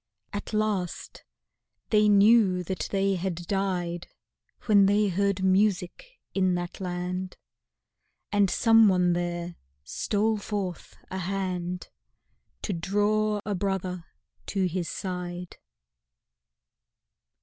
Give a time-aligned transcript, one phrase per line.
[0.33, 1.23] At last
[1.91, 4.07] they knew that they had died
[4.65, 7.37] When they heard music in that land,
[8.31, 11.89] And someone there stole forth a hand
[12.63, 14.05] To draw a brother
[14.47, 15.57] to his side.